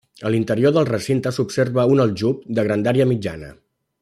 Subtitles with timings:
[0.27, 3.57] En l'interior del recinte s'observa un aljub de grandària mitjana.